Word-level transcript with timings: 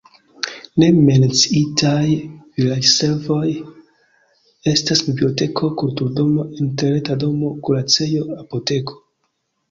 Ne 0.83 0.85
menciitaj 1.07 2.05
vilaĝservoj 2.59 3.49
estas 4.71 5.03
biblioteko, 5.09 5.69
kulturdomo, 5.81 6.47
interreta 6.65 7.19
domo, 7.25 7.51
kuracejo, 7.69 8.25
apoteko. 8.45 8.99